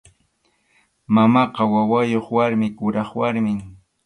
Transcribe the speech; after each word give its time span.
Mamaqa 1.15 1.61
wawayuq 1.73 2.27
warmi, 2.37 2.67
kuraq 2.77 3.09
warmim. 3.19 3.59